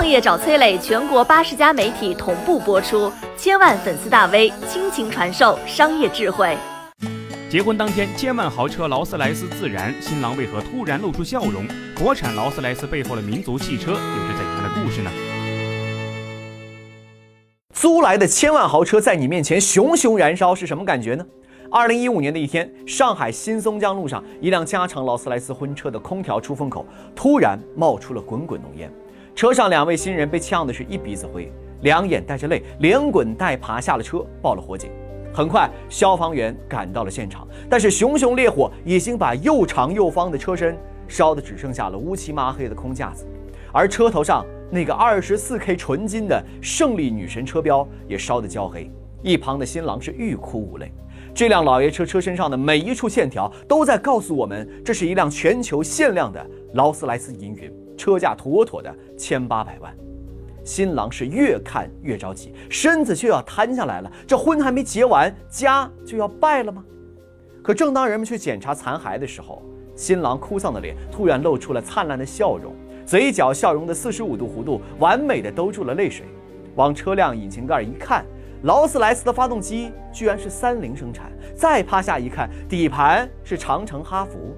[0.00, 6.56] 创业找崔磊，全国八十家媒体同步播出，千万粉丝大 V 倾情传授商业智慧。
[7.50, 11.68] 结婚当天，千万豪车劳斯莱斯自燃，新郎为何突然露出笑容？
[11.94, 15.10] 国产劳斯莱斯背后的民族汽车有着怎样的故事呢？
[17.74, 21.26] 租来的千万豪车在你面前熊熊燃烧，是什么感觉呢？
[21.70, 28.90] 二零一五年的一天，上海新松江路上，一辆加长劳斯莱斯婚车的空调出风口突然冒出了滚滚浓烟，
[29.40, 31.50] 车上两位新人被呛的是一鼻子灰，
[31.80, 34.90] 两眼带着泪，连滚带爬下了车，报了火警。
[35.32, 40.76] 很快，消防员赶到了现场，但是熊熊烈火已经把又长又方的车身
[41.08, 43.24] 烧得只剩下了乌漆抹黑的空架子，
[43.72, 48.90] 而车头上那个二十四 K 纯金的胜利女神车标也烧得焦黑。
[49.22, 50.92] 一旁的新郎是欲哭无泪。
[51.32, 59.94] 这辆老爷车车身上的每一处线条都在告诉我们，这是一辆全球限量的劳斯莱斯银云，车价妥妥的千八百万。
[60.64, 64.10] 新郎是越看越着急，身子就要瘫下来了。
[64.26, 66.82] 这婚还没结完，家就要败了吗？
[67.62, 69.62] 可正当人们去检查残骸的时候，
[69.94, 72.72] 新郎哭丧的脸突然露出了灿烂的笑容，
[73.04, 76.24] 嘴角笑容的四十五度弧度完美的兜住了泪水。
[76.76, 78.24] 往车辆引擎盖一看，
[78.62, 81.30] 劳斯莱斯的发动机居然是三菱生产。
[81.54, 84.56] 再趴下一看，底盘是长城哈弗，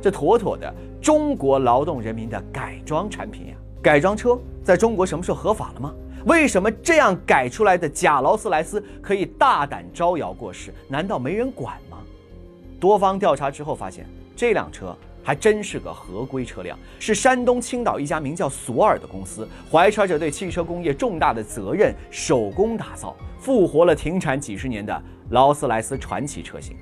[0.00, 3.54] 这妥妥的中国劳动人民的改装产品呀！
[3.82, 5.92] 改装车在中国什么时候合法了吗？
[6.26, 10.72] 为什么这样改出来的假劳斯莱斯可以大胆招摇过市？
[10.86, 11.98] 难道没人管吗？
[12.78, 26.76] 多方调查之后发现，这辆车还真是个合规车辆，是山东青岛一家名叫索尔的公司，怀揣着对汽车工业重大的责任，手工打造，复活了停产几十年的劳斯莱斯传奇车型。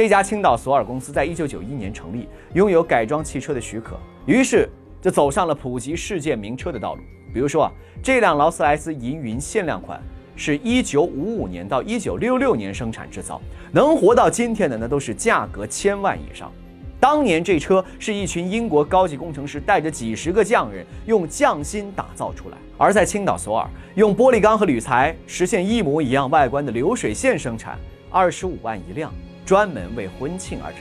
[0.00, 4.66] 这家青岛索尔公司在一九九一年成立，拥有改装汽车的许可，于是。
[5.02, 7.02] 就走上了普及世界名车的道路。
[7.34, 10.00] 比如说啊，这辆劳斯莱斯银云限量款
[10.36, 13.38] 是一九五五年到一九六六年生产制造，
[13.72, 16.50] 能活到今天的那都是价格千万以上。
[16.98, 27.78] 当年这车是一群英国高级工程师带着几十个匠人用匠心打造出来，而在青岛索尔用玻璃钢和铝材实现一模一样外观的流水线生产，
[28.10, 29.12] 二十五万一辆，
[29.50, 30.80] 专门为婚庆而产，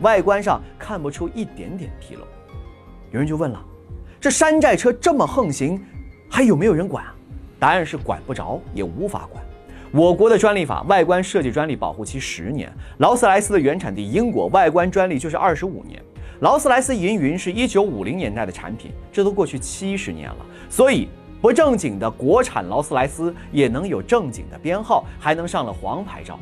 [0.00, 2.22] 外观上看不出一点点纰漏。
[3.10, 3.62] 有人就问了，
[4.18, 5.78] 这山寨车这么横行，
[6.30, 7.14] 还有没有人管啊？
[7.58, 9.44] 答案是管不着，也无法管。
[9.92, 16.02] 我国的专利法外观设计专利保护期十年，劳斯莱斯的原产地英国外观专利就是二十五年。
[16.40, 20.36] 劳斯莱斯银云是一九五零年代的产品，这都过去七十年了，
[20.70, 21.06] 所以
[21.42, 26.38] 不正经的国产劳斯莱斯也能有正经的编号，还能上了黄牌照。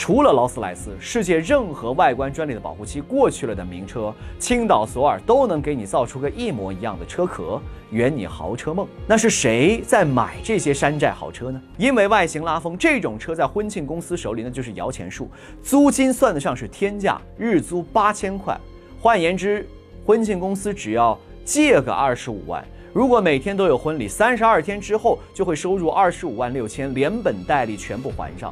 [0.00, 8.88] 除了劳斯莱斯，世界任何外观专利的保护期过去了的名车，青岛索尔都能给你造出个一模一样的车壳，圆你豪车梦。
[9.06, 11.60] 那是谁在买这些山寨豪车呢？
[11.76, 15.28] 因为外形拉风，这种车在婚庆公司手里那就是摇钱树，
[15.62, 18.58] 租金算得上是天价，日租八千块。
[19.02, 19.68] 换言之，
[20.06, 28.50] 婚庆公司只要借个二十五万，如果每天都有婚礼，三十二天之后就会收入二十五万六千，连本带利全部还上。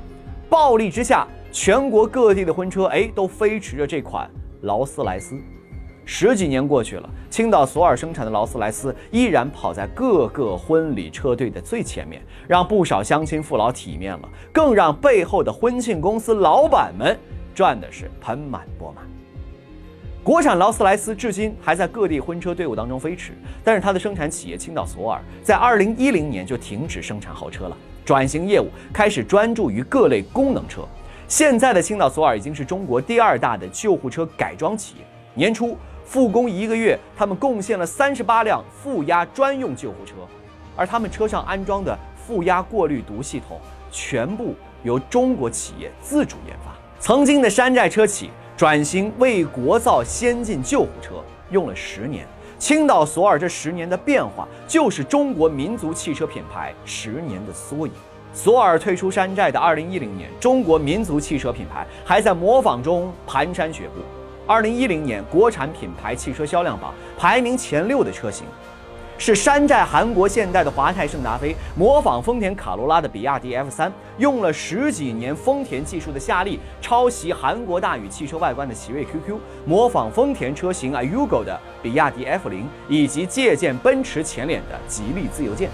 [0.50, 1.26] 暴利之下。
[1.50, 4.30] 全国各地的婚车，哎，都飞驰着这款
[4.62, 5.36] 劳斯莱斯。
[6.04, 17.18] 十几年过去了，青岛索尔生产的劳斯莱斯依然跑在各个婚礼车队的最前面，让不少乡亲父老体面了，更让背后的婚庆公司老板们
[17.54, 19.04] 赚的是盆满钵满。
[20.24, 23.32] 国产劳斯莱斯至今还在各地婚车队伍当中飞驰，
[23.64, 30.82] 但是它的生产企业青岛索尔在2010年就停止生产豪车了，转型业务，开始专注于各类功能车。
[31.28, 35.04] 现在的青岛索尔已经是中国第二大的救护车改装企业。
[35.34, 40.14] 年初复工一个月，他们贡献了三十八辆负压专用救护车，
[40.74, 46.72] 而他们车上安装的负压过滤毒系统全部由中国企业自主研发。
[46.98, 52.26] 曾经的山寨车企转型为国造先进救护车用了十年，
[52.58, 57.92] 青岛索尔这十年的变化就是中国民族汽车品牌十年的缩影。
[58.32, 64.00] 索尔退出山寨的二零一零年，中国民族汽车品牌还在模仿中蹒跚学步。
[64.46, 68.46] 二零一零年，国产品牌汽车销量榜排名前六的车型，
[69.18, 85.68] 是山寨韩国现代的华泰圣达菲，模仿丰田卡罗拉的比亚迪 F 三，用了十几年丰田技术的夏利，抄袭韩国大宇汽车外观的奇瑞 QQ，模仿丰田车型 Ayugo 的比亚迪 F 零，以及借鉴奔驰前脸的吉利自由舰。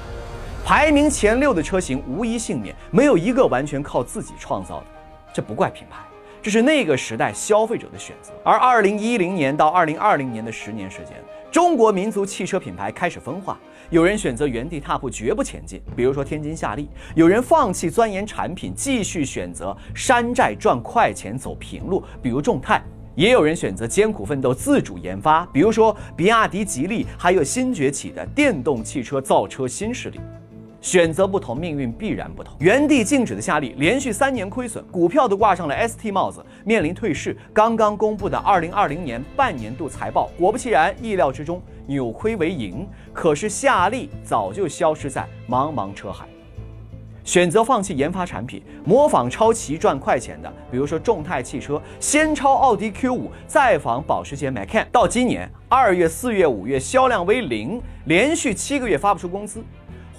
[0.64, 4.86] 排名前六的车型无一幸免，没有一个完全靠自己创造的。
[5.30, 5.98] 这不怪品牌，
[6.40, 8.32] 这是那个时代消费者的选择。
[8.42, 11.22] 而二零一零年到二零二零年的十年时间，
[11.52, 13.58] 中国民族汽车品牌开始分化，
[13.90, 16.84] 有人选择原地踏步，绝不前进，比如说天津夏利；
[17.14, 22.80] 有人放弃钻研产品，继续选择山寨赚快钱，走平路，比如众泰；
[23.14, 30.18] 也有人选择艰苦奋斗，自主研发，比如说比亚迪、吉利，还有新崛起的电动汽车造车新势力。
[30.84, 32.54] 选择不同，命运必然不同。
[32.60, 37.34] 原地静止的夏利连续三年亏损，股票都挂上了 ST 帽子，面临退市。
[37.54, 42.86] 刚刚公布的2020年半年度财报，果不其然，意料之中，扭亏为盈。
[43.14, 46.26] 可是夏利早就消失在茫茫车海。
[47.24, 59.64] 选择放弃研发产品，模仿抄袭赚快钱的，比如说众泰汽车，先抄奥迪 Q5，再仿保时捷 Macan，到今年二月、四月、五月销量为零，连续七个月发不出工资。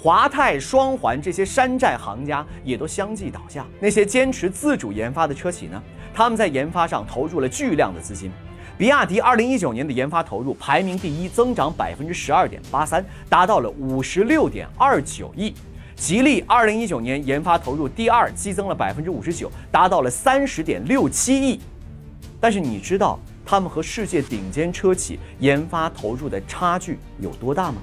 [0.06, 3.66] 华泰、双环这些山寨行家也都相继倒下。
[3.80, 5.82] 那些坚持自主研发的车企呢？
[6.14, 8.32] 他们在研发上投入了巨量的资金。
[8.78, 15.52] 比亚迪二零一九年的研发投入排名第一，增长百分之十二点八三，达到了五十六点二九亿。
[15.96, 21.60] 吉利二零一九年研发投入第二，激增了百分之五十九，达到了三十点六七亿。
[22.40, 27.82] 但是你知道他们和世界顶尖车企研发投入的差距有多大吗？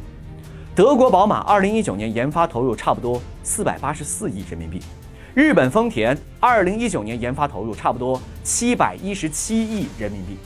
[0.74, 4.80] 德国宝马二零一九年研发投入差不多四百八十四亿人民币，
[5.34, 10.38] 日本丰田二零一九年研发投入差不多七百一十七亿人民币，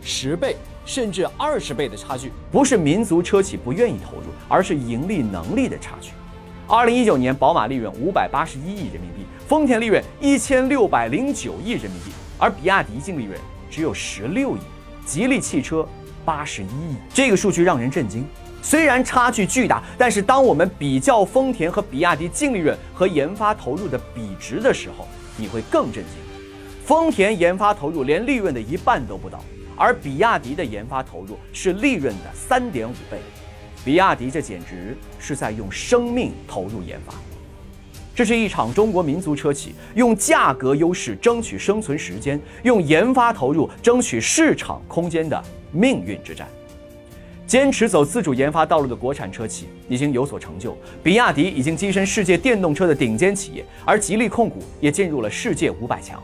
[0.00, 0.56] 十倍
[0.86, 6.12] 甚至二十倍的差距，不是民族车企不愿意投入，而是盈利能力的差距。
[6.66, 13.38] 二零一九年宝马利润五百八十一亿人民币，丰田利润一千六百零九亿人民币，而比亚迪净利润
[13.68, 14.60] 只有十六亿，
[15.04, 15.86] 吉利汽车
[16.24, 18.26] 八十一亿，这个数据让人震惊。
[18.60, 25.06] 虽然差距巨大，但是当我们比较丰田和比亚迪净利润和研发投入的比值的时候，
[25.36, 26.12] 你会更震惊。
[26.84, 29.42] 丰田研发投入连利润的一半都不到，
[29.76, 33.18] 而比亚迪的研发投入是利润的三点五倍。
[33.84, 37.14] 比亚迪这简直是在用生命投入研发。
[38.14, 45.40] 这是一场中国民族车企用价格优势争取生存时间，用研发投入争取市场空间的
[45.70, 46.48] 命运之战。
[47.48, 56.22] 坚持走自主研发道路的国产车企已经有所成就，比亚迪已经跻身世界电动车的顶尖企业，而吉利控股也进入了世界五百强。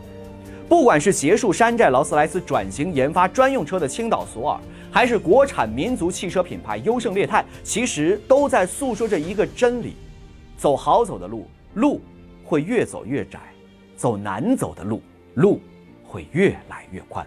[0.69, 4.61] 不管是结束山寨劳斯莱斯转型研发专用车的青岛索尔，
[4.91, 9.97] 还是国产民族汽车品牌优胜劣汰，其实都在诉说着一个真理：
[10.59, 12.03] 走好走的路，路
[12.45, 13.39] 会越走越窄；
[13.97, 15.01] 走难走的路，
[15.37, 15.59] 路
[16.07, 17.27] 会越来越宽。